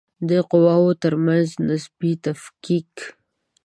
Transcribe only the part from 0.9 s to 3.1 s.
ترمنځ نسبي تفکیک